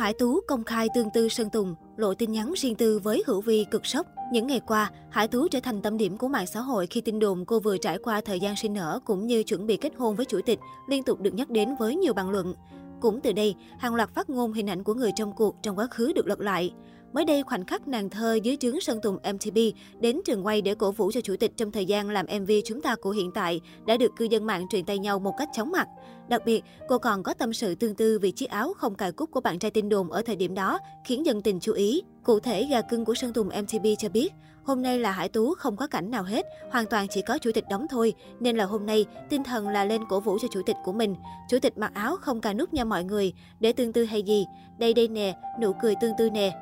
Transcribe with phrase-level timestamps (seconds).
[0.00, 3.40] Hải Tú công khai tương tư Sơn Tùng, lộ tin nhắn riêng tư với Hữu
[3.40, 4.06] Vi cực sốc.
[4.32, 7.18] Những ngày qua, Hải Tú trở thành tâm điểm của mạng xã hội khi tin
[7.18, 10.16] đồn cô vừa trải qua thời gian sinh nở cũng như chuẩn bị kết hôn
[10.16, 10.58] với chủ tịch
[10.88, 12.54] liên tục được nhắc đến với nhiều bàn luận.
[13.00, 15.86] Cũng từ đây, hàng loạt phát ngôn hình ảnh của người trong cuộc trong quá
[15.86, 16.72] khứ được lật lại.
[17.12, 19.56] Mới đây, khoảnh khắc nàng thơ dưới trướng Sơn Tùng MTP
[20.00, 22.80] đến trường quay để cổ vũ cho chủ tịch trong thời gian làm MV Chúng
[22.80, 25.72] ta của hiện tại đã được cư dân mạng truyền tay nhau một cách chóng
[25.72, 25.88] mặt.
[26.28, 29.30] Đặc biệt, cô còn có tâm sự tương tư vì chiếc áo không cài cúc
[29.30, 32.02] của bạn trai tin đồn ở thời điểm đó, khiến dân tình chú ý.
[32.24, 34.32] Cụ thể, gà cưng của Sơn Tùng MTP cho biết,
[34.70, 37.50] hôm nay là Hải Tú không có cảnh nào hết, hoàn toàn chỉ có chủ
[37.54, 40.62] tịch đóng thôi, nên là hôm nay tinh thần là lên cổ vũ cho chủ
[40.66, 41.14] tịch của mình.
[41.48, 44.46] Chủ tịch mặc áo không cài nút nha mọi người, để tương tư hay gì?
[44.78, 46.52] Đây đây nè, nụ cười tương tư nè,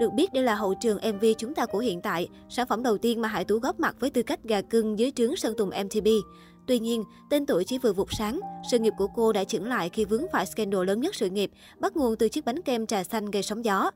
[0.00, 2.98] được biết đây là hậu trường MV chúng ta của hiện tại, sản phẩm đầu
[2.98, 5.70] tiên mà Hải Tú góp mặt với tư cách gà cưng dưới trướng Sơn Tùng
[5.84, 6.08] MTB.
[6.66, 8.40] Tuy nhiên, tên tuổi chỉ vừa vụt sáng,
[8.70, 11.50] sự nghiệp của cô đã chững lại khi vướng phải scandal lớn nhất sự nghiệp,
[11.78, 13.90] bắt nguồn từ chiếc bánh kem trà xanh gây sóng gió.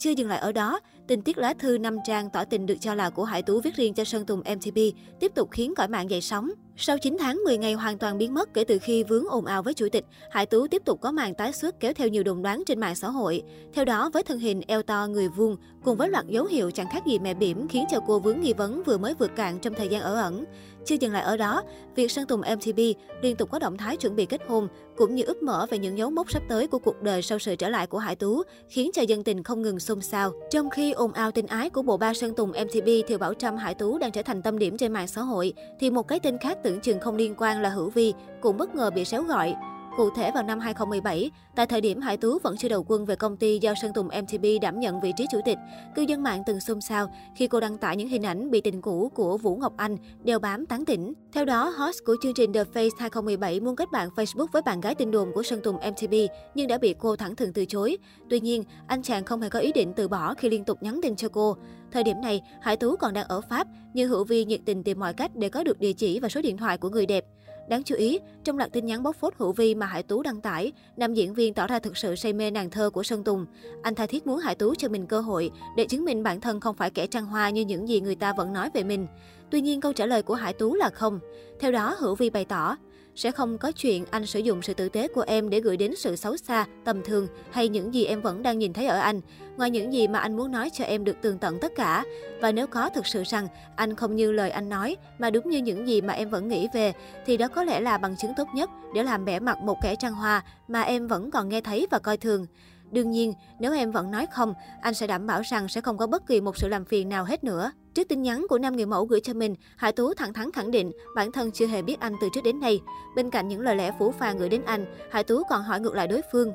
[0.00, 2.94] Chưa dừng lại ở đó, tình tiết lá thư năm trang tỏ tình được cho
[2.94, 4.76] là của Hải Tú viết riêng cho Sơn Tùng MTP
[5.20, 6.50] tiếp tục khiến cõi mạng dậy sóng.
[6.76, 9.62] Sau 9 tháng 10 ngày hoàn toàn biến mất kể từ khi vướng ồn ào
[9.62, 12.42] với chủ tịch, Hải Tú tiếp tục có màn tái xuất kéo theo nhiều đồn
[12.42, 13.42] đoán trên mạng xã hội.
[13.72, 16.90] Theo đó, với thân hình eo to người vuông cùng với loạt dấu hiệu chẳng
[16.92, 19.74] khác gì mẹ bỉm khiến cho cô vướng nghi vấn vừa mới vượt cạn trong
[19.74, 20.44] thời gian ở ẩn.
[20.84, 21.62] Chưa dừng lại ở đó,
[21.94, 22.78] việc Sơn Tùng MTP
[23.22, 24.68] liên tục có động thái chuẩn bị kết hôn
[25.00, 27.56] cũng như úp mở về những dấu mốc sắp tới của cuộc đời sau sự
[27.56, 30.32] trở lại của Hải Tú, khiến cho dân tình không ngừng xôn xao.
[30.50, 33.56] Trong khi ồn ào tình ái của bộ ba Sơn Tùng MTV Thiều Bảo Trâm
[33.56, 36.38] Hải Tú đang trở thành tâm điểm trên mạng xã hội, thì một cái tên
[36.38, 39.54] khác tưởng chừng không liên quan là Hữu Vi cũng bất ngờ bị xéo gọi.
[39.96, 43.16] Cụ thể vào năm 2017, tại thời điểm Hải Tú vẫn chưa đầu quân về
[43.16, 45.58] công ty do Sơn Tùng MTP đảm nhận vị trí chủ tịch,
[45.94, 48.82] cư dân mạng từng xôn xao khi cô đăng tải những hình ảnh bị tình
[48.82, 51.12] cũ của Vũ Ngọc Anh đeo bám tán tỉnh.
[51.32, 54.80] Theo đó, host của chương trình The Face 2017 muốn kết bạn Facebook với bạn
[54.80, 56.14] gái tin đồn của Sơn Tùng MTP
[56.54, 57.98] nhưng đã bị cô thẳng thừng từ chối.
[58.30, 61.00] Tuy nhiên, anh chàng không hề có ý định từ bỏ khi liên tục nhắn
[61.02, 61.56] tin cho cô.
[61.92, 65.00] Thời điểm này, Hải Tú còn đang ở Pháp, nhưng Hữu Vi nhiệt tình tìm
[65.00, 67.24] mọi cách để có được địa chỉ và số điện thoại của người đẹp.
[67.68, 70.40] Đáng chú ý, trong loạt tin nhắn bóc phốt Hữu Vi mà Hải Tú đăng
[70.40, 73.46] tải, nam diễn viên tỏ ra thực sự say mê nàng thơ của Sơn Tùng.
[73.82, 76.60] Anh tha thiết muốn Hải Tú cho mình cơ hội để chứng minh bản thân
[76.60, 79.06] không phải kẻ trăng hoa như những gì người ta vẫn nói về mình.
[79.50, 81.20] Tuy nhiên, câu trả lời của Hải Tú là không.
[81.60, 82.76] Theo đó, Hữu Vi bày tỏ,
[83.16, 85.96] sẽ không có chuyện anh sử dụng sự tử tế của em để gửi đến
[85.96, 89.20] sự xấu xa, tầm thường hay những gì em vẫn đang nhìn thấy ở anh.
[89.56, 92.04] Ngoài những gì mà anh muốn nói cho em được tường tận tất cả.
[92.40, 95.58] Và nếu có thực sự rằng anh không như lời anh nói mà đúng như
[95.58, 96.92] những gì mà em vẫn nghĩ về
[97.26, 99.94] thì đó có lẽ là bằng chứng tốt nhất để làm bẻ mặt một kẻ
[99.94, 102.46] trăng hoa mà em vẫn còn nghe thấy và coi thường.
[102.90, 106.06] Đương nhiên, nếu em vẫn nói không, anh sẽ đảm bảo rằng sẽ không có
[106.06, 107.72] bất kỳ một sự làm phiền nào hết nữa.
[107.94, 110.70] Trước tin nhắn của nam người mẫu gửi cho mình, Hải Tú thẳng thắn khẳng
[110.70, 112.80] định bản thân chưa hề biết anh từ trước đến nay.
[113.16, 115.94] Bên cạnh những lời lẽ phũ phàng gửi đến anh, Hải Tú còn hỏi ngược
[115.94, 116.52] lại đối phương.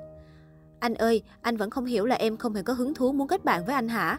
[0.80, 3.46] Anh ơi, anh vẫn không hiểu là em không hề có hứng thú muốn kết
[3.46, 4.18] bạn với anh hả?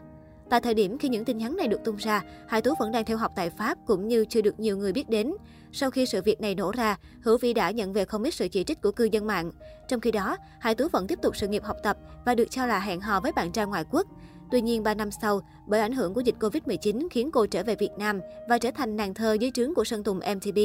[0.51, 3.05] Tại thời điểm khi những tin nhắn này được tung ra, Hải Tú vẫn đang
[3.05, 5.33] theo học tại Pháp cũng như chưa được nhiều người biết đến.
[5.73, 8.49] Sau khi sự việc này nổ ra, Hữu Vi đã nhận về không ít sự
[8.49, 9.51] chỉ trích của cư dân mạng.
[9.89, 12.67] Trong khi đó, Hải Tú vẫn tiếp tục sự nghiệp học tập và được cho
[12.67, 14.06] là hẹn hò với bạn trai ngoại quốc.
[14.51, 17.75] Tuy nhiên, 3 năm sau, bởi ảnh hưởng của dịch Covid-19 khiến cô trở về
[17.75, 20.59] Việt Nam và trở thành nàng thơ dưới trướng của Sơn Tùng MTV.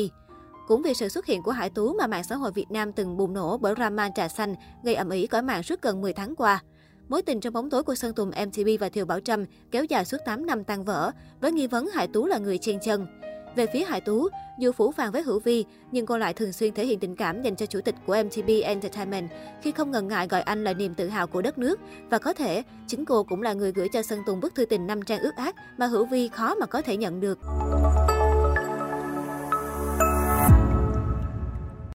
[0.68, 3.18] Cũng vì sự xuất hiện của Hải Tú mà mạng xã hội Việt Nam từng
[3.18, 6.36] bùng nổ bởi drama trà xanh, gây ẩm ý cõi mạng suốt gần 10 tháng
[6.36, 6.64] qua.
[7.12, 10.06] Mối tình trong bóng tối của Sơn Tùng MTV và Thiều Bảo Trâm kéo dài
[10.06, 11.12] suốt 8 năm tan vỡ,
[11.42, 13.08] với nghi vấn Hải Tú là người chen chân.
[13.56, 14.28] Về phía Hải Tú,
[14.60, 17.42] dù phủ phàng với Hữu Vi, nhưng cô lại thường xuyên thể hiện tình cảm
[17.42, 19.30] dành cho chủ tịch của MTV Entertainment
[19.62, 21.80] khi không ngần ngại gọi anh là niềm tự hào của đất nước.
[22.10, 24.88] Và có thể, chính cô cũng là người gửi cho Sơn Tùng bức thư tình
[24.88, 27.40] năm trang ước ác mà Hữu Vi khó mà có thể nhận được.